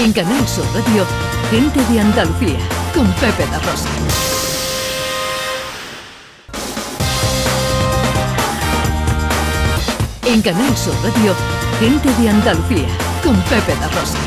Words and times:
En 0.00 0.12
Canal 0.12 0.46
Sur 0.46 0.64
Radio, 0.74 1.04
Gente 1.50 1.80
de 1.92 1.98
Andalucía, 1.98 2.60
con 2.94 3.04
Pepe 3.14 3.44
La 3.50 3.58
Rosa. 3.58 3.88
En 10.24 10.40
Canal 10.40 10.76
Sur 10.76 10.94
Radio, 11.02 11.34
Gente 11.80 12.22
de 12.22 12.28
Andalucía, 12.28 12.86
con 13.24 13.34
Pepe 13.42 13.74
La 13.80 13.88
Rosa. 13.88 14.18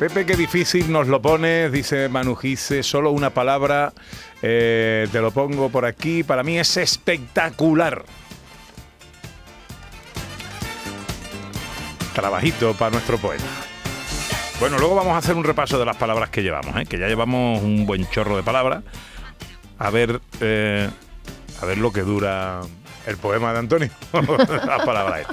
Pepe, 0.00 0.26
qué 0.26 0.34
difícil 0.34 0.90
nos 0.90 1.06
lo 1.06 1.22
pones, 1.22 1.70
dice 1.70 2.08
Manu 2.08 2.34
Gise, 2.34 2.82
solo 2.82 3.12
una 3.12 3.30
palabra, 3.30 3.92
eh, 4.42 5.06
te 5.12 5.20
lo 5.20 5.30
pongo 5.30 5.68
por 5.68 5.84
aquí, 5.84 6.24
para 6.24 6.42
mí 6.42 6.58
es 6.58 6.76
espectacular. 6.76 8.04
Trabajito 12.14 12.74
para 12.74 12.92
nuestro 12.92 13.18
poeta. 13.18 13.44
Bueno, 14.60 14.78
luego 14.78 14.94
vamos 14.94 15.14
a 15.14 15.18
hacer 15.18 15.34
un 15.34 15.44
repaso 15.44 15.78
de 15.78 15.84
las 15.84 15.96
palabras 15.96 16.30
que 16.30 16.42
llevamos, 16.42 16.76
¿eh? 16.76 16.86
que 16.86 16.98
ya 16.98 17.08
llevamos 17.08 17.60
un 17.60 17.84
buen 17.86 18.08
chorro 18.08 18.36
de 18.36 18.42
palabras. 18.42 18.84
A 19.78 19.90
ver, 19.90 20.20
eh, 20.40 20.88
a 21.60 21.66
ver 21.66 21.78
lo 21.78 21.92
que 21.92 22.02
dura 22.02 22.60
el 23.06 23.16
poema 23.16 23.52
de 23.52 23.58
Antonio. 23.58 23.90
las 24.12 24.84
palabras. 24.84 25.26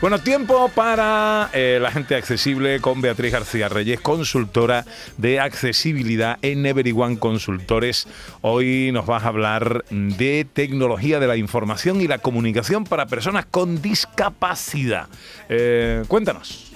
Bueno, 0.00 0.18
tiempo 0.18 0.70
para 0.74 1.50
eh, 1.52 1.78
la 1.80 1.90
gente 1.90 2.14
accesible 2.14 2.80
con 2.80 3.00
Beatriz 3.00 3.32
García 3.32 3.68
Reyes, 3.68 4.00
consultora 4.00 4.84
de 5.16 5.40
accesibilidad 5.40 6.38
en 6.42 6.66
Everyone 6.66 7.18
Consultores. 7.18 8.06
Hoy 8.40 8.90
nos 8.92 9.06
vas 9.06 9.24
a 9.24 9.28
hablar 9.28 9.84
de 9.90 10.46
tecnología 10.52 11.20
de 11.20 11.26
la 11.26 11.36
información 11.36 12.00
y 12.00 12.08
la 12.08 12.18
comunicación 12.18 12.84
para 12.84 13.06
personas 13.06 13.46
con 13.46 13.80
discapacidad. 13.80 15.08
Eh, 15.48 16.04
cuéntanos. 16.08 16.72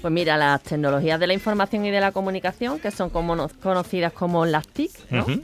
Pues 0.00 0.12
mira, 0.12 0.38
las 0.38 0.62
tecnologías 0.62 1.20
de 1.20 1.26
la 1.26 1.34
información 1.34 1.84
y 1.84 1.90
de 1.90 2.00
la 2.00 2.10
comunicación, 2.10 2.78
que 2.78 2.90
son 2.90 3.10
como 3.10 3.48
conocidas 3.62 4.14
como 4.14 4.46
las 4.46 4.66
TIC, 4.66 4.90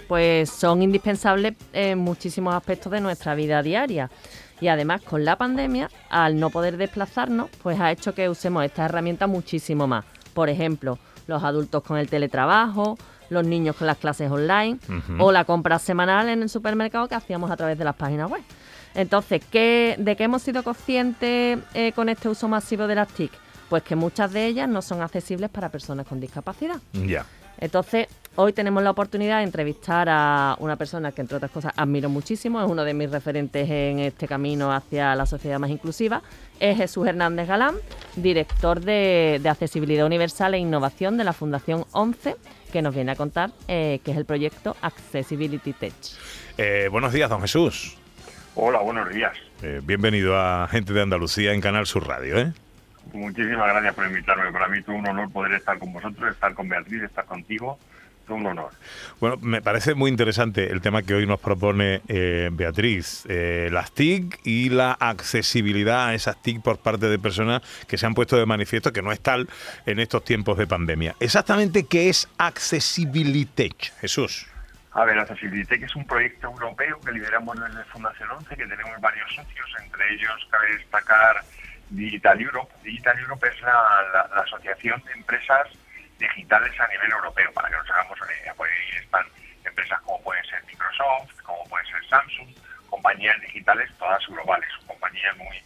pues 0.08 0.48
son 0.48 0.80
indispensables 0.82 1.54
en 1.74 1.98
muchísimos 1.98 2.54
aspectos 2.54 2.90
de 2.90 3.02
nuestra 3.02 3.34
vida 3.34 3.62
diaria. 3.62 4.10
Y 4.60 4.68
además 4.68 5.02
con 5.02 5.24
la 5.24 5.36
pandemia, 5.36 5.90
al 6.08 6.40
no 6.40 6.50
poder 6.50 6.76
desplazarnos, 6.76 7.50
pues 7.62 7.78
ha 7.80 7.90
hecho 7.92 8.14
que 8.14 8.28
usemos 8.28 8.64
esta 8.64 8.86
herramienta 8.86 9.26
muchísimo 9.26 9.86
más. 9.86 10.04
Por 10.32 10.48
ejemplo, 10.48 10.98
los 11.26 11.42
adultos 11.42 11.82
con 11.82 11.98
el 11.98 12.08
teletrabajo, 12.08 12.96
los 13.28 13.46
niños 13.46 13.76
con 13.76 13.86
las 13.86 13.98
clases 13.98 14.30
online 14.30 14.78
o 15.18 15.32
la 15.32 15.44
compra 15.44 15.78
semanal 15.78 16.28
en 16.28 16.42
el 16.42 16.48
supermercado 16.48 17.08
que 17.08 17.14
hacíamos 17.14 17.50
a 17.50 17.56
través 17.56 17.78
de 17.78 17.84
las 17.84 17.96
páginas 17.96 18.30
web. 18.30 18.42
Entonces, 18.94 19.42
¿qué, 19.50 19.96
¿de 19.98 20.16
qué 20.16 20.24
hemos 20.24 20.42
sido 20.42 20.62
conscientes 20.62 21.58
eh, 21.74 21.92
con 21.92 22.08
este 22.08 22.28
uso 22.28 22.48
masivo 22.48 22.86
de 22.86 22.94
las 22.94 23.08
TIC? 23.08 23.30
Pues 23.68 23.82
que 23.82 23.96
muchas 23.96 24.32
de 24.32 24.46
ellas 24.46 24.68
no 24.68 24.80
son 24.80 25.02
accesibles 25.02 25.50
para 25.50 25.68
personas 25.68 26.06
con 26.06 26.20
discapacidad. 26.20 26.80
Ya. 26.92 27.26
Entonces, 27.58 28.06
hoy 28.36 28.52
tenemos 28.52 28.82
la 28.82 28.90
oportunidad 28.90 29.38
de 29.38 29.44
entrevistar 29.44 30.08
a 30.08 30.56
una 30.60 30.76
persona 30.76 31.12
que, 31.12 31.20
entre 31.22 31.36
otras 31.36 31.50
cosas, 31.50 31.72
admiro 31.76 32.08
muchísimo, 32.08 32.62
es 32.62 32.70
uno 32.70 32.84
de 32.84 32.94
mis 32.94 33.10
referentes 33.10 33.68
en 33.68 33.98
este 33.98 34.28
camino 34.28 34.72
hacia 34.72 35.14
la 35.14 35.26
sociedad 35.26 35.58
más 35.58 35.70
inclusiva. 35.70 36.22
Es 36.60 36.76
Jesús 36.76 37.06
Hernández 37.06 37.48
Galán, 37.48 37.74
director 38.16 38.80
de, 38.80 39.40
Accesibilidad 39.48 40.06
Universal 40.06 40.54
e 40.54 40.58
Innovación 40.58 41.16
de 41.16 41.24
la 41.24 41.32
Fundación 41.32 41.84
11, 41.92 42.36
que 42.72 42.82
nos 42.82 42.94
viene 42.94 43.12
a 43.12 43.16
contar 43.16 43.50
eh, 43.68 44.00
qué 44.04 44.12
es 44.12 44.16
el 44.16 44.24
proyecto 44.24 44.76
Accessibility 44.82 45.72
Tech. 45.72 45.94
Eh, 46.58 46.88
buenos 46.90 47.12
días, 47.12 47.30
don 47.30 47.40
Jesús. 47.40 47.96
Hola, 48.54 48.80
buenos 48.80 49.08
días. 49.10 49.36
Eh, 49.62 49.80
bienvenido 49.82 50.38
a 50.38 50.66
Gente 50.68 50.92
de 50.92 51.02
Andalucía 51.02 51.52
en 51.52 51.60
Canal 51.60 51.86
Sur 51.86 52.06
Radio. 52.06 52.38
¿eh? 52.38 52.52
Muchísimas 53.12 53.68
gracias 53.68 53.94
por 53.94 54.06
invitarme. 54.06 54.50
Para 54.52 54.68
mí 54.68 54.78
es 54.78 54.88
un 54.88 55.06
honor 55.06 55.30
poder 55.30 55.52
estar 55.52 55.78
con 55.78 55.92
vosotros, 55.92 56.30
estar 56.30 56.54
con 56.54 56.68
Beatriz, 56.68 57.02
estar 57.02 57.24
contigo. 57.24 57.78
Un 58.28 58.46
honor. 58.46 58.72
Bueno, 59.20 59.36
me 59.40 59.62
parece 59.62 59.94
muy 59.94 60.10
interesante 60.10 60.72
el 60.72 60.80
tema 60.80 61.02
que 61.02 61.14
hoy 61.14 61.26
nos 61.26 61.38
propone 61.38 62.02
eh, 62.08 62.48
Beatriz, 62.52 63.24
eh, 63.28 63.68
las 63.70 63.92
TIC 63.92 64.40
y 64.44 64.68
la 64.68 64.92
accesibilidad 64.92 66.08
a 66.08 66.14
esas 66.14 66.42
TIC 66.42 66.60
por 66.60 66.78
parte 66.78 67.06
de 67.06 67.18
personas 67.18 67.62
que 67.86 67.96
se 67.96 68.04
han 68.04 68.14
puesto 68.14 68.36
de 68.36 68.44
manifiesto 68.44 68.92
que 68.92 69.02
no 69.02 69.12
es 69.12 69.20
tal 69.20 69.48
en 69.86 70.00
estos 70.00 70.24
tiempos 70.24 70.58
de 70.58 70.66
pandemia. 70.66 71.14
Exactamente, 71.20 71.86
¿qué 71.86 72.08
es 72.08 72.28
Accessibility 72.38 73.72
Jesús? 74.00 74.46
A 74.92 75.04
ver, 75.04 75.18
Accessibility 75.18 75.84
es 75.84 75.94
un 75.94 76.06
proyecto 76.06 76.48
europeo 76.48 76.98
que 77.00 77.12
lideramos 77.12 77.60
desde 77.60 77.84
Fundación 77.84 78.30
11, 78.30 78.56
que 78.56 78.66
tenemos 78.66 79.00
varios 79.00 79.28
socios, 79.34 79.66
entre 79.82 80.14
ellos 80.14 80.48
cabe 80.50 80.76
destacar 80.76 81.44
Digital 81.90 82.40
Europe. 82.40 82.72
Digital 82.82 83.18
Europe 83.18 83.46
es 83.46 83.60
la, 83.62 84.20
asociación 84.42 85.02
de 85.04 85.12
empresas 85.12 85.68
digitales 86.18 86.78
a 86.80 86.88
nivel 86.88 87.10
europeo, 87.12 87.52
para 87.52 87.68
que 87.68 87.76
nos 87.76 87.90
hagamos 87.90 88.20
una 88.20 88.32
idea. 88.32 88.54
Pues 88.54 88.70
están 89.00 89.24
empresas 89.64 90.00
como 90.02 90.22
pueden 90.22 90.44
ser 90.44 90.64
Microsoft, 90.64 91.40
como 91.42 91.64
puede 91.68 91.84
ser 91.86 92.04
Samsung, 92.08 92.48
compañías 92.88 93.40
digitales 93.40 93.90
todas 93.98 94.26
globales, 94.26 94.70
compañías 94.86 95.36
muy, 95.36 95.62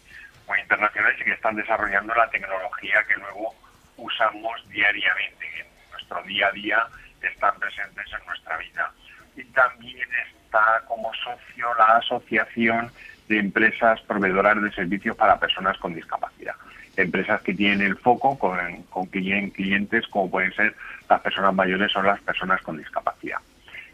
muy 0.49 0.60
internacionales 0.60 1.21
y 1.21 1.25
que 1.25 1.33
están 1.33 1.56
desarrollando 1.56 2.15
la 2.15 2.28
tecnología 2.31 3.05
que 3.05 3.15
luego 3.15 3.55
usamos 3.97 4.69
diariamente, 4.71 5.47
en 5.60 5.66
nuestro 5.93 6.22
día 6.25 6.49
a 6.49 6.53
día 6.53 6.87
están 7.22 7.59
presentes 7.59 8.06
en 8.12 8.27
nuestra 8.27 8.56
vida. 8.56 8.93
Y 9.37 9.44
también 9.44 10.09
está 10.34 10.83
como 10.87 11.12
socio 11.15 11.75
la 11.78 11.97
asociación 11.99 12.91
de 13.28 13.39
empresas 13.39 14.00
proveedoras 14.03 14.60
de 14.60 14.72
servicios 14.72 15.16
para 15.16 15.39
personas 15.39 15.78
con 15.78 15.94
discapacidad. 15.94 16.55
Empresas 16.97 17.41
que 17.43 17.55
tienen 17.55 17.81
el 17.81 17.97
foco 17.97 18.39
con, 18.39 18.59
con 18.91 19.06
clientes 19.06 20.06
como 20.09 20.31
pueden 20.31 20.53
ser 20.53 20.75
las 21.09 21.21
personas 21.21 21.55
mayores 21.55 21.95
o 21.97 22.03
las 22.03 22.21
personas 22.21 22.61
con 22.62 22.78
discapacidad. 22.78 23.39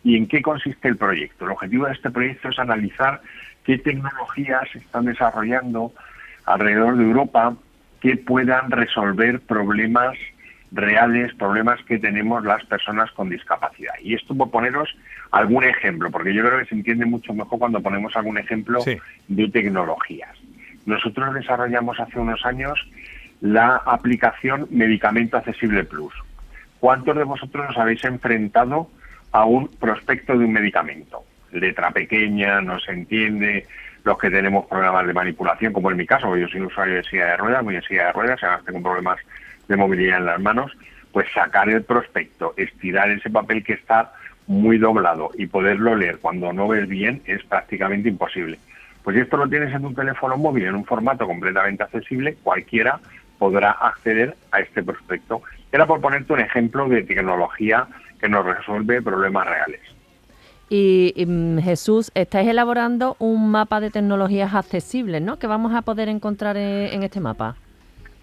¿Y 0.03 0.17
en 0.17 0.27
qué 0.29 0.43
consiste 0.43 0.89
el 0.89 0.97
proyecto? 0.97 1.45
El 1.45 1.53
objetivo 1.53 1.87
de 1.87 1.93
este 1.93 2.11
proyecto 2.11 2.49
es 2.49 2.59
analizar 2.59 3.21
qué 3.65 3.79
tecnologías 3.79 4.69
se 4.73 4.79
están 4.79 5.07
desarrollando 5.07 5.93
alrededor 6.45 6.97
de 6.97 7.05
Europa 7.05 7.57
que 8.01 8.17
puedan 8.17 8.71
resolver 8.71 9.41
problemas 9.41 10.17
reales, 10.73 11.35
problemas 11.35 11.83
que 11.85 11.99
tenemos 11.99 12.45
las 12.45 12.65
personas 12.67 13.11
con 13.13 13.31
discapacidad. 13.31 13.95
Y 14.01 14.15
esto 14.15 14.35
por 14.35 14.51
poneros 14.51 14.97
algún 15.31 15.65
ejemplo, 15.65 16.11
porque 16.11 16.35
yo 16.35 16.45
creo 16.45 16.59
que 16.59 16.67
se 16.67 16.75
entiende 16.75 17.07
mucho 17.07 17.33
mejor 17.35 17.59
cuando 17.59 17.81
ponemos 17.81 18.15
algún 18.17 18.39
ejemplo 18.39 18.81
de 19.29 19.49
tecnologías. 19.49 20.37
Nosotros 20.87 21.35
desarrollamos 21.35 21.99
hace 22.01 22.19
unos 22.19 22.45
años 22.47 22.79
la 23.41 23.77
aplicación 23.77 24.67
Medicamento 24.71 25.37
Accesible 25.37 25.85
Plus. 25.85 26.15
¿Cuántos 26.81 27.17
de 27.17 27.25
vosotros 27.25 27.67
os 27.71 27.77
habéis 27.77 28.05
enfrentado 28.05 28.89
a 29.33 29.45
un 29.45 29.69
prospecto 29.69 30.39
de 30.39 30.45
un 30.45 30.53
medicamento? 30.53 31.25
Letra 31.53 31.91
pequeña, 31.91 32.61
no 32.61 32.79
se 32.81 32.93
entiende, 32.93 33.67
los 34.05 34.19
que 34.19 34.31
tenemos 34.31 34.67
problemas 34.67 35.07
de 35.07 35.13
manipulación, 35.13 35.73
como 35.73 35.91
en 35.91 35.97
mi 35.97 36.07
caso, 36.07 36.37
yo 36.37 36.47
soy 36.47 36.61
un 36.61 36.67
usuario 36.67 36.95
de 36.95 37.03
silla 37.03 37.27
de 37.27 37.37
ruedas, 37.37 37.65
muy 37.65 37.75
en 37.75 37.83
silla 37.83 38.07
de 38.07 38.13
ruedas, 38.13 38.39
además 38.43 38.65
tengo 38.65 38.83
problemas 38.83 39.19
de 39.67 39.77
movilidad 39.77 40.19
en 40.19 40.27
las 40.27 40.41
manos, 40.41 40.71
pues 41.11 41.27
sacar 41.35 41.69
el 41.69 41.83
prospecto, 41.83 42.55
estirar 42.57 43.11
ese 43.11 43.31
papel 43.31 43.65
que 43.65 43.73
está 43.73 44.13
muy 44.47 44.79
doblado 44.79 45.31
y 45.37 45.47
poderlo 45.47 45.97
leer 45.97 46.19
cuando 46.19 46.53
no 46.53 46.69
ves 46.69 46.87
bien 46.89 47.23
es 47.27 47.43
prácticamente 47.45 48.09
imposible. 48.09 48.61
Pues 49.07 49.15
si 49.15 49.23
esto 49.23 49.37
lo 49.37 49.49
tienes 49.49 49.73
en 49.73 49.85
un 49.85 49.95
teléfono 49.95 50.37
móvil 50.37 50.65
en 50.65 50.75
un 50.75 50.85
formato 50.85 51.29
completamente 51.29 51.85
accesible, 51.85 52.35
cualquiera 52.43 52.99
podrá 53.39 53.71
acceder 53.71 54.35
a 54.51 54.59
este 54.59 54.83
prospecto. 54.83 55.43
Era 55.71 55.87
por 55.87 56.01
ponerte 56.01 56.33
un 56.33 56.41
ejemplo 56.41 56.89
de 56.89 57.05
tecnología 57.05 57.87
que 58.21 58.29
nos 58.29 58.45
resuelve 58.45 59.01
problemas 59.01 59.47
reales. 59.47 59.81
Y, 60.69 61.25
mm, 61.25 61.59
Jesús, 61.59 62.11
estáis 62.17 62.49
elaborando 62.49 63.15
un 63.21 63.49
mapa 63.49 63.79
de 63.79 63.93
tecnologías 63.93 64.53
accesibles, 64.53 65.23
¿no? 65.23 65.39
Que 65.39 65.47
vamos 65.47 65.73
a 65.73 65.83
poder 65.83 66.09
encontrar 66.09 66.57
en 66.57 67.05
este 67.05 67.21
mapa. 67.21 67.55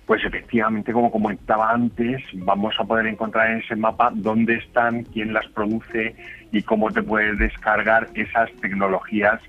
Pues 0.05 0.21
efectivamente, 0.25 0.91
como 0.91 1.11
comentaba 1.11 1.71
antes, 1.71 2.21
vamos 2.33 2.75
a 2.77 2.83
poder 2.83 3.07
encontrar 3.07 3.51
en 3.51 3.59
ese 3.59 3.77
mapa 3.77 4.11
dónde 4.13 4.55
están, 4.55 5.03
quién 5.03 5.31
las 5.31 5.47
produce 5.47 6.13
y 6.51 6.61
cómo 6.61 6.91
te 6.91 7.01
puedes 7.01 7.39
descargar 7.39 8.09
esas 8.15 8.51
tecnologías 8.59 9.39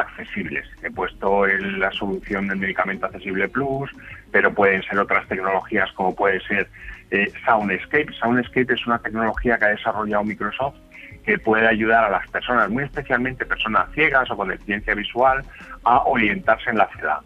accesibles. 0.00 0.66
He 0.82 0.90
puesto 0.90 1.46
en 1.46 1.80
la 1.80 1.90
solución 1.92 2.48
del 2.48 2.58
medicamento 2.58 3.06
accesible 3.06 3.48
plus, 3.48 3.90
pero 4.30 4.52
pueden 4.52 4.82
ser 4.82 4.98
otras 4.98 5.26
tecnologías 5.28 5.90
como 5.92 6.14
puede 6.14 6.40
ser 6.40 6.68
eh, 7.10 7.32
Soundscape. 7.44 8.12
Soundscape 8.20 8.74
es 8.74 8.86
una 8.86 8.98
tecnología 8.98 9.58
que 9.58 9.64
ha 9.64 9.68
desarrollado 9.68 10.24
Microsoft 10.24 10.76
que 11.24 11.38
puede 11.38 11.66
ayudar 11.66 12.04
a 12.04 12.10
las 12.10 12.28
personas, 12.28 12.70
muy 12.70 12.84
especialmente 12.84 13.44
personas 13.44 13.90
ciegas 13.92 14.30
o 14.30 14.36
con 14.36 14.48
deficiencia 14.48 14.94
visual, 14.94 15.42
a 15.82 16.02
orientarse 16.04 16.70
en 16.70 16.78
la 16.78 16.88
ciudad 16.88 17.18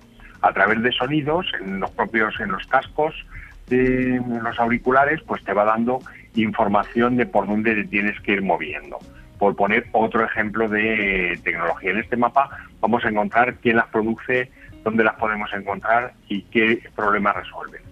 a 0.42 0.52
través 0.52 0.82
de 0.82 0.92
sonidos 0.92 1.46
en 1.60 1.80
los 1.80 1.90
propios 1.90 2.38
en 2.40 2.50
los 2.50 2.66
cascos 2.66 3.14
de 3.66 4.20
los 4.42 4.58
auriculares, 4.58 5.20
pues 5.26 5.44
te 5.44 5.52
va 5.52 5.64
dando 5.64 6.00
información 6.34 7.16
de 7.16 7.26
por 7.26 7.46
dónde 7.46 7.74
te 7.74 7.84
tienes 7.84 8.18
que 8.20 8.32
ir 8.32 8.42
moviendo. 8.42 8.98
Por 9.40 9.56
poner 9.56 9.86
otro 9.90 10.24
ejemplo 10.24 10.68
de 10.68 11.36
tecnología 11.42 11.90
en 11.90 11.98
este 11.98 12.16
mapa, 12.16 12.48
vamos 12.80 13.04
a 13.04 13.08
encontrar 13.08 13.54
quién 13.56 13.76
las 13.76 13.88
produce 13.88 14.50
dónde 14.84 15.02
las 15.02 15.16
podemos 15.16 15.52
encontrar 15.52 16.12
y 16.28 16.42
qué 16.42 16.82
problemas 16.94 17.36
resuelven. 17.36 17.82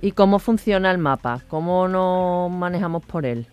¿Y 0.00 0.12
cómo 0.12 0.38
funciona 0.38 0.90
el 0.90 0.98
mapa? 0.98 1.40
¿Cómo 1.48 1.88
nos 1.88 2.50
manejamos 2.50 3.04
por 3.04 3.26
él? 3.26 3.46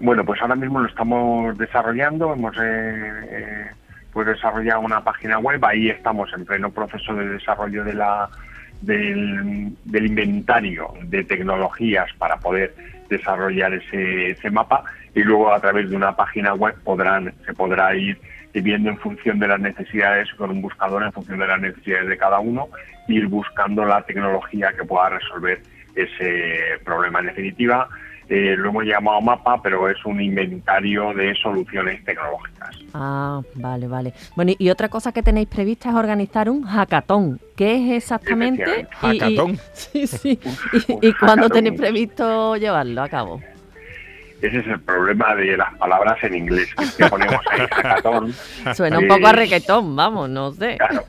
Bueno, 0.00 0.24
pues 0.24 0.40
ahora 0.40 0.56
mismo 0.56 0.80
lo 0.80 0.88
estamos 0.88 1.56
desarrollando, 1.58 2.32
hemos 2.32 2.56
eh, 2.56 2.60
eh, 2.62 3.66
pues 4.12 4.26
desarrollado 4.26 4.80
una 4.80 5.04
página 5.04 5.38
web, 5.38 5.64
ahí 5.64 5.90
estamos 5.90 6.32
en 6.32 6.44
pleno 6.44 6.70
proceso 6.70 7.14
de 7.14 7.28
desarrollo 7.28 7.84
de 7.84 7.94
la, 7.94 8.28
del, 8.80 9.76
inventario 9.92 10.94
de 11.04 11.24
tecnologías 11.24 12.10
para 12.18 12.38
poder 12.38 12.74
desarrollar 13.08 13.74
ese, 13.74 14.30
ese 14.30 14.50
mapa 14.50 14.84
y 15.14 15.22
luego 15.22 15.52
a 15.52 15.60
través 15.60 15.90
de 15.90 15.96
una 15.96 16.16
página 16.16 16.54
web 16.54 16.74
podrán 16.84 17.32
se 17.44 17.52
podrá 17.54 17.94
ir 17.94 18.18
viendo 18.52 18.90
en 18.90 18.98
función 18.98 19.38
de 19.38 19.48
las 19.48 19.60
necesidades 19.60 20.32
con 20.34 20.50
un 20.50 20.62
buscador 20.62 21.02
en 21.02 21.12
función 21.12 21.38
de 21.38 21.46
las 21.46 21.60
necesidades 21.60 22.08
de 22.08 22.16
cada 22.16 22.38
uno 22.38 22.68
ir 23.08 23.26
buscando 23.26 23.84
la 23.84 24.02
tecnología 24.02 24.72
que 24.76 24.84
pueda 24.84 25.10
resolver 25.10 25.60
ese 25.94 26.78
problema. 26.84 27.20
En 27.20 27.26
definitiva 27.26 27.88
eh, 28.28 28.54
lo 28.56 28.70
hemos 28.70 28.84
llamado 28.84 29.20
mapa, 29.20 29.60
pero 29.62 29.88
es 29.88 30.04
un 30.04 30.20
inventario 30.20 31.12
de 31.14 31.34
soluciones 31.36 32.04
tecnológicas. 32.04 32.76
Ah, 32.94 33.40
vale, 33.54 33.88
vale. 33.88 34.14
Bueno, 34.36 34.52
y 34.58 34.70
otra 34.70 34.88
cosa 34.88 35.12
que 35.12 35.22
tenéis 35.22 35.48
prevista 35.48 35.90
es 35.90 35.94
organizar 35.94 36.48
un 36.48 36.62
hackathon. 36.62 37.40
¿Qué 37.56 37.74
es 37.74 38.02
exactamente? 38.02 38.86
¿Hackathon? 38.90 39.58
sí, 39.72 40.06
sí. 40.06 40.38
¿Y, 40.72 41.08
y 41.08 41.12
cuándo 41.14 41.48
tenéis 41.48 41.78
previsto 41.78 42.56
llevarlo 42.56 43.02
a 43.02 43.08
cabo? 43.08 43.40
Ese 44.44 44.58
es 44.58 44.66
el 44.66 44.80
problema 44.80 45.34
de 45.34 45.56
las 45.56 45.72
palabras 45.78 46.22
en 46.22 46.34
inglés, 46.34 46.68
que, 46.98 47.06
ponemos 47.06 47.40
ahí 47.50 47.66
hackathon. 47.70 48.30
Suena 48.74 48.98
un 48.98 49.08
poco 49.08 49.26
a 49.26 49.32
requetón, 49.32 49.96
vamos, 49.96 50.28
no 50.28 50.52
sé. 50.52 50.76
Claro, 50.76 51.02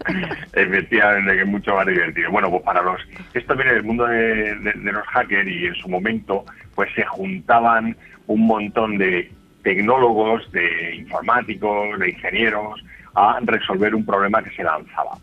efectivamente, 0.54 1.34
que 1.34 1.42
es 1.42 1.48
mucho 1.48 1.76
más 1.76 1.86
divertido. 1.86 2.32
Bueno, 2.32 2.50
pues 2.50 2.64
para 2.64 2.82
los... 2.82 3.02
Esto 3.34 3.54
viene 3.58 3.74
del 3.74 3.84
mundo 3.84 4.06
de, 4.06 4.56
de 4.56 4.92
los 4.92 5.06
hackers 5.08 5.50
y 5.50 5.66
en 5.66 5.76
su 5.76 5.90
momento 5.90 6.46
pues 6.76 6.90
se 6.96 7.04
juntaban 7.04 7.98
un 8.28 8.48
montón 8.48 8.98
de 8.98 9.30
tecnólogos, 9.64 10.50
de 10.54 10.96
informáticos, 10.96 12.00
de 12.00 12.12
ingenieros, 12.12 12.82
a 13.16 13.40
resolver 13.42 13.94
un 13.96 14.06
problema 14.06 14.42
que 14.42 14.52
se 14.52 14.64
lanzaba. 14.64 15.18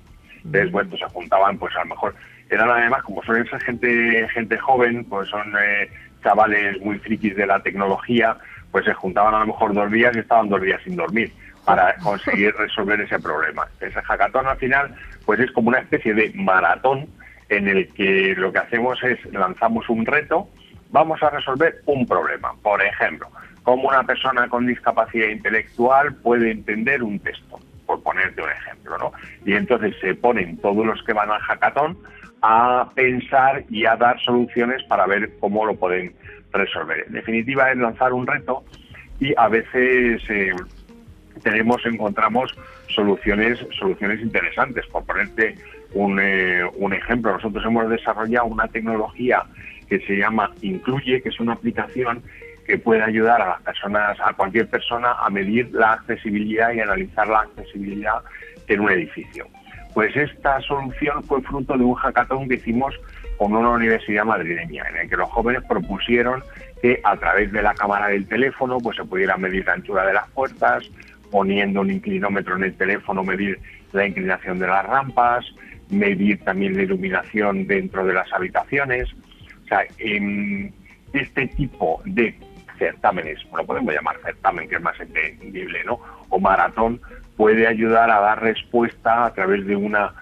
Entonces, 0.44 0.70
bueno, 0.70 0.90
pues 0.90 1.00
se 1.00 1.08
juntaban, 1.08 1.56
pues 1.56 1.74
a 1.76 1.80
lo 1.80 1.86
mejor 1.86 2.14
eran 2.50 2.68
además, 2.68 3.02
como 3.04 3.22
suelen 3.22 3.48
ser 3.48 3.62
gente, 3.62 4.28
gente 4.34 4.58
joven, 4.58 5.06
pues 5.06 5.30
son 5.30 5.50
eh, 5.58 5.88
chavales 6.22 6.80
muy 6.80 6.98
frikis 6.98 7.36
de 7.36 7.46
la 7.46 7.62
tecnología, 7.62 8.36
pues 8.70 8.84
se 8.84 8.94
juntaban 8.94 9.34
a 9.34 9.40
lo 9.40 9.46
mejor 9.46 9.74
dos 9.74 9.90
días 9.90 10.14
y 10.16 10.20
estaban 10.20 10.48
dos 10.48 10.60
días 10.60 10.80
sin 10.84 10.96
dormir 10.96 11.32
para 11.64 11.94
conseguir 11.96 12.54
resolver 12.56 13.00
ese 13.00 13.18
problema. 13.20 13.66
Ese 13.80 14.00
hackathon 14.02 14.46
al 14.46 14.56
final, 14.56 14.94
pues 15.24 15.40
es 15.40 15.50
como 15.52 15.68
una 15.68 15.78
especie 15.78 16.14
de 16.14 16.32
maratón 16.34 17.06
en 17.48 17.68
el 17.68 17.92
que 17.92 18.34
lo 18.36 18.52
que 18.52 18.58
hacemos 18.58 19.02
es 19.02 19.18
lanzamos 19.32 19.88
un 19.88 20.06
reto, 20.06 20.48
vamos 20.90 21.22
a 21.22 21.30
resolver 21.30 21.82
un 21.86 22.06
problema. 22.06 22.52
Por 22.62 22.82
ejemplo, 22.82 23.28
cómo 23.62 23.88
una 23.88 24.04
persona 24.04 24.48
con 24.48 24.66
discapacidad 24.66 25.28
intelectual 25.28 26.14
puede 26.14 26.50
entender 26.50 27.02
un 27.02 27.18
texto, 27.20 27.60
por 27.86 28.02
ponerte 28.02 28.42
un 28.42 28.50
ejemplo, 28.50 28.98
¿no? 28.98 29.12
Y 29.44 29.54
entonces 29.54 29.94
se 30.00 30.14
ponen 30.14 30.56
todos 30.58 30.84
los 30.84 31.02
que 31.04 31.12
van 31.12 31.30
al 31.30 31.40
hackathon 31.40 31.98
a 32.42 32.90
pensar 32.94 33.64
y 33.70 33.86
a 33.86 33.96
dar 33.96 34.20
soluciones 34.20 34.82
para 34.84 35.06
ver 35.06 35.30
cómo 35.40 35.64
lo 35.64 35.76
pueden 35.76 36.12
resolver. 36.52 37.04
En 37.06 37.12
definitiva, 37.14 37.70
es 37.70 37.78
lanzar 37.78 38.12
un 38.12 38.26
reto 38.26 38.64
y 39.20 39.32
a 39.36 39.48
veces 39.48 40.22
eh, 40.28 40.52
tenemos, 41.42 41.84
encontramos 41.86 42.54
soluciones, 42.88 43.58
soluciones 43.78 44.20
interesantes. 44.20 44.86
Por 44.88 45.04
ponerte 45.04 45.54
un, 45.94 46.18
eh, 46.20 46.62
un 46.76 46.92
ejemplo, 46.92 47.32
nosotros 47.32 47.64
hemos 47.64 47.88
desarrollado 47.88 48.46
una 48.46 48.66
tecnología 48.68 49.44
que 49.88 50.00
se 50.00 50.16
llama 50.16 50.50
Incluye, 50.62 51.22
que 51.22 51.28
es 51.28 51.38
una 51.38 51.52
aplicación 51.52 52.22
que 52.66 52.78
puede 52.78 53.02
ayudar 53.02 53.40
a 53.42 53.48
las 53.48 53.62
personas, 53.62 54.18
a 54.20 54.32
cualquier 54.34 54.68
persona, 54.68 55.12
a 55.12 55.30
medir 55.30 55.70
la 55.72 55.92
accesibilidad 55.92 56.72
y 56.72 56.80
analizar 56.80 57.28
la 57.28 57.40
accesibilidad 57.40 58.22
en 58.68 58.80
un 58.80 58.90
edificio. 58.90 59.46
Pues 59.94 60.16
esta 60.16 60.60
solución 60.60 61.22
fue 61.24 61.42
fruto 61.42 61.76
de 61.76 61.84
un 61.84 61.94
hackathon 61.94 62.48
que 62.48 62.54
hicimos 62.54 62.94
con 63.36 63.54
una 63.54 63.70
universidad 63.70 64.24
madrileña, 64.24 64.84
en 64.88 64.96
el 64.96 65.08
que 65.08 65.16
los 65.16 65.28
jóvenes 65.30 65.62
propusieron 65.68 66.42
que 66.80 67.00
a 67.04 67.16
través 67.16 67.52
de 67.52 67.62
la 67.62 67.74
cámara 67.74 68.08
del 68.08 68.26
teléfono 68.26 68.78
pues 68.78 68.96
se 68.96 69.04
pudiera 69.04 69.36
medir 69.36 69.66
la 69.66 69.74
anchura 69.74 70.06
de 70.06 70.14
las 70.14 70.28
puertas, 70.30 70.84
poniendo 71.30 71.80
un 71.80 71.90
inclinómetro 71.90 72.56
en 72.56 72.64
el 72.64 72.74
teléfono, 72.74 73.22
medir 73.22 73.58
la 73.92 74.06
inclinación 74.06 74.58
de 74.58 74.66
las 74.66 74.84
rampas, 74.86 75.44
medir 75.90 76.42
también 76.44 76.76
la 76.76 76.82
iluminación 76.82 77.66
dentro 77.66 78.04
de 78.04 78.14
las 78.14 78.32
habitaciones. 78.32 79.08
O 79.64 79.66
sea, 79.68 79.84
en 79.98 80.72
este 81.12 81.46
tipo 81.48 82.02
de 82.04 82.34
certámenes, 82.82 83.38
lo 83.56 83.64
podemos 83.64 83.94
llamar 83.94 84.16
certamen, 84.24 84.68
que 84.68 84.76
es 84.76 84.82
más 84.82 84.98
entendible, 84.98 85.84
¿no? 85.84 86.00
O 86.28 86.40
maratón, 86.40 87.00
puede 87.36 87.66
ayudar 87.66 88.10
a 88.10 88.20
dar 88.20 88.42
respuesta 88.42 89.26
a 89.26 89.32
través 89.32 89.66
de 89.66 89.76
una 89.76 90.12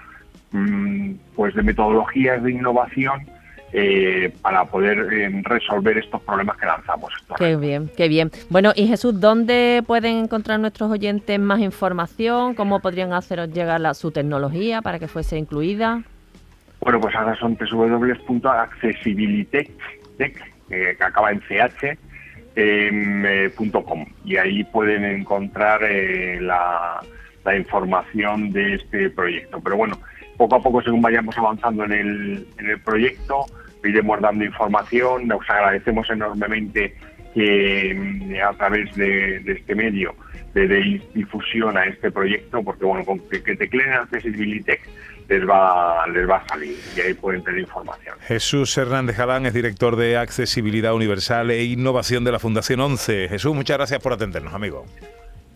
mm, 0.52 1.12
pues 1.34 1.54
de 1.54 1.62
metodologías 1.62 2.42
de 2.42 2.52
innovación 2.52 3.26
eh, 3.72 4.34
para 4.42 4.64
poder 4.64 4.98
eh, 5.12 5.30
resolver 5.44 5.96
estos 5.96 6.20
problemas 6.22 6.56
que 6.58 6.66
lanzamos. 6.66 7.14
Qué 7.38 7.54
bien, 7.56 7.88
qué 7.96 8.08
bien. 8.08 8.32
Bueno, 8.48 8.72
y 8.74 8.88
Jesús, 8.88 9.20
¿dónde 9.20 9.84
pueden 9.86 10.16
encontrar 10.16 10.58
nuestros 10.58 10.90
oyentes 10.90 11.38
más 11.38 11.60
información? 11.60 12.54
¿Cómo 12.54 12.80
podrían 12.80 13.12
haceros 13.12 13.52
llegar 13.52 13.86
a 13.86 13.94
su 13.94 14.10
tecnología 14.10 14.82
para 14.82 14.98
que 14.98 15.06
fuese 15.08 15.38
incluida? 15.38 16.02
Bueno, 16.80 17.00
pues 17.00 17.14
ahora 17.14 17.36
son 17.36 17.56
www.accessibilitech, 17.56 19.70
que 20.18 20.96
acaba 21.00 21.30
en 21.30 21.40
ch, 21.40 21.96
eh, 22.56 23.50
y 24.24 24.36
ahí 24.36 24.64
pueden 24.64 25.04
encontrar 25.04 25.82
eh, 25.84 26.40
la, 26.40 27.00
información 27.56 28.52
de 28.52 28.74
este 28.74 29.10
proyecto. 29.10 29.60
Pero 29.60 29.76
bueno, 29.76 29.98
poco 30.36 30.54
a 30.56 30.62
poco, 30.62 30.82
según 30.82 31.02
vayamos 31.02 31.36
avanzando 31.36 31.84
en 31.84 31.92
el, 31.92 32.46
en 32.58 32.70
el 32.70 32.80
proyecto, 32.80 33.46
iremos 33.82 34.20
dando 34.20 34.44
información. 34.44 35.26
Nos 35.26 35.48
agradecemos 35.50 36.08
enormemente 36.10 36.94
que 37.34 37.94
mm, 37.94 38.34
a 38.46 38.52
través 38.52 38.94
de, 38.94 39.42
este 39.46 39.74
medio 39.74 40.14
de 40.54 40.68
deis 40.68 41.02
difusión 41.14 41.76
a 41.76 41.84
este 41.84 42.10
proyecto, 42.10 42.62
porque 42.62 42.84
bueno, 42.84 43.04
con 43.04 43.18
que, 43.28 43.42
que 43.42 43.56
tecleen 43.56 43.92
Accessibilitech 43.92 44.80
les 45.30 45.48
va, 45.48 46.04
les 46.08 46.28
va 46.28 46.38
a 46.38 46.48
salir 46.48 46.76
y 46.96 47.00
ahí 47.00 47.14
pueden 47.14 47.42
tener 47.44 47.60
información. 47.60 48.16
Jesús 48.22 48.76
Hernández 48.76 49.16
Galán 49.16 49.46
es 49.46 49.54
director 49.54 49.94
de 49.94 50.16
Accesibilidad 50.16 50.92
Universal 50.92 51.52
e 51.52 51.62
Innovación 51.64 52.24
de 52.24 52.32
la 52.32 52.40
Fundación 52.40 52.80
11. 52.80 53.28
Jesús, 53.28 53.54
muchas 53.54 53.76
gracias 53.76 54.00
por 54.00 54.12
atendernos, 54.12 54.52
amigo. 54.52 54.84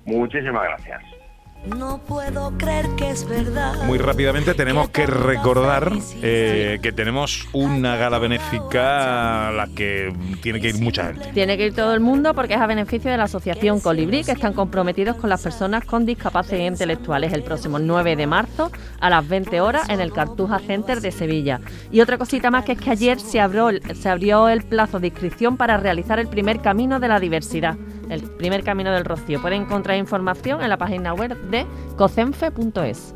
Muchísimas 0.05 0.63
gracias. 0.63 1.24
No 1.67 1.99
puedo 2.07 2.53
creer 2.59 2.87
que 2.97 3.11
es 3.11 3.27
verdad. 3.27 3.75
Muy 3.85 3.97
rápidamente 3.97 4.53
tenemos 4.53 4.91
que 4.91 5.07
recordar 5.07 5.93
eh, 6.21 6.79
que 6.83 6.93
tenemos 6.93 7.49
una 7.55 7.97
gala 7.97 8.19
benéfica 8.19 9.49
a 9.49 9.53
la 9.53 9.67
que 9.69 10.15
tiene 10.43 10.61
que 10.61 10.69
ir 10.69 10.79
mucha 10.79 11.07
gente. 11.07 11.31
Tiene 11.33 11.57
que 11.57 11.67
ir 11.67 11.75
todo 11.75 11.95
el 11.95 12.01
mundo 12.01 12.35
porque 12.35 12.55
es 12.55 12.61
a 12.61 12.67
beneficio 12.67 13.11
de 13.11 13.17
la 13.17 13.25
Asociación 13.25 13.81
Colibrí, 13.81 14.25
que 14.25 14.33
están 14.33 14.53
comprometidos 14.53 15.17
con 15.17 15.31
las 15.31 15.43
personas 15.43 15.85
con 15.85 16.05
discapacidad 16.05 16.67
intelectuales 16.67 17.33
el 17.33 17.43
próximo 17.43 17.79
9 17.79 18.17
de 18.17 18.27
marzo 18.27 18.71
a 19.01 19.09
las 19.09 19.27
20 19.27 19.61
horas 19.63 19.89
en 19.89 20.01
el 20.01 20.13
Cartuja 20.13 20.59
Center 20.59 21.01
de 21.01 21.13
Sevilla. 21.13 21.61
Y 21.91 22.01
otra 22.03 22.19
cosita 22.19 22.51
más 22.51 22.67
que 22.67 22.73
es 22.73 22.81
que 22.81 22.91
ayer 22.91 23.19
se 23.19 23.41
abrió, 23.41 23.71
se 23.95 24.09
abrió 24.11 24.49
el 24.49 24.65
plazo 24.65 25.01
de 25.01 25.07
inscripción 25.07 25.57
para 25.57 25.79
realizar 25.79 26.19
el 26.19 26.29
primer 26.29 26.61
camino 26.61 27.01
de 27.01 27.09
la 27.09 27.21
diversidad 27.21 27.77
el 28.11 28.23
primer 28.23 28.65
camino 28.65 28.93
del 28.93 29.05
Rocío. 29.05 29.41
Pueden 29.41 29.63
encontrar 29.63 29.97
información 29.97 30.63
en 30.63 30.69
la 30.69 30.77
página 30.77 31.15
web 31.15 31.37
de 31.51 31.67
cocenfe.es. 31.97 33.15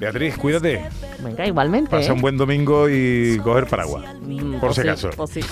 Beatriz, 0.00 0.36
cuídate. 0.36 0.88
Venga, 1.20 1.46
igualmente. 1.46 1.90
Pasa 1.90 2.12
un 2.12 2.18
¿eh? 2.18 2.22
buen 2.22 2.36
domingo 2.36 2.88
y 2.88 3.38
coger 3.42 3.66
paraguas. 3.66 4.04
Mm, 4.20 4.58
por 4.58 4.74
si 4.74 4.80
acaso. 4.82 5.10
Pues 5.16 5.36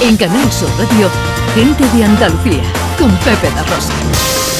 en 0.00 0.16
Canal 0.16 0.50
Sur 0.52 0.68
Radio, 0.78 1.08
gente 1.54 1.84
de 1.96 2.04
Andalucía, 2.04 2.62
con 2.98 3.10
Pepe 3.18 3.50
La 3.54 3.62
Rosa. 3.62 4.53